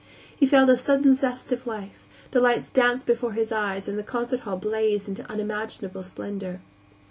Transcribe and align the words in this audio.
He 0.35 0.47
felt 0.47 0.67
a 0.67 0.75
sudden 0.77 1.13
zest 1.13 1.51
of 1.51 1.67
life; 1.67 2.07
the 2.31 2.39
lights 2.39 2.71
danced 2.71 3.05
before 3.05 3.33
his 3.33 3.51
eyes 3.51 3.87
and 3.87 3.99
the 3.99 4.03
concert 4.03 4.39
hall 4.39 4.57
blazed 4.57 5.07
into 5.07 5.29
unimaginable 5.31 6.01
splendor. 6.01 6.59